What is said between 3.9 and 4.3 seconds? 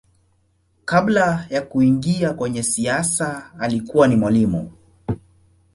ni